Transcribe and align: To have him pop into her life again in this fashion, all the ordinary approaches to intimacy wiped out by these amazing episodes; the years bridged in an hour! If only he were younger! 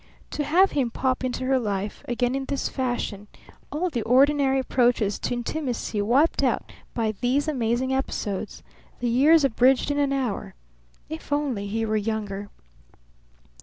To 0.31 0.43
have 0.43 0.71
him 0.71 0.89
pop 0.89 1.23
into 1.23 1.45
her 1.45 1.59
life 1.59 2.03
again 2.07 2.33
in 2.33 2.45
this 2.45 2.69
fashion, 2.69 3.27
all 3.71 3.91
the 3.91 4.01
ordinary 4.01 4.57
approaches 4.57 5.19
to 5.19 5.35
intimacy 5.35 6.01
wiped 6.01 6.41
out 6.41 6.63
by 6.95 7.11
these 7.21 7.47
amazing 7.47 7.93
episodes; 7.93 8.63
the 8.99 9.09
years 9.09 9.45
bridged 9.45 9.91
in 9.91 9.99
an 9.99 10.11
hour! 10.11 10.55
If 11.07 11.31
only 11.31 11.67
he 11.67 11.85
were 11.85 11.97
younger! 11.97 12.49